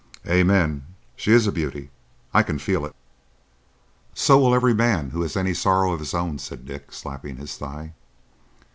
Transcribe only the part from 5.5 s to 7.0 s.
sorrow of his own," said Dick,